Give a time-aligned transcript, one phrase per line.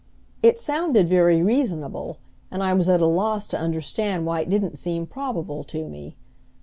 [0.41, 2.17] It sounded very reasonable,
[2.49, 6.17] and I was at a loss to understand why it didn't seem probable to me.